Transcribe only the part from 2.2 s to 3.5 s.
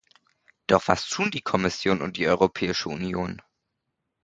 Europäische Union?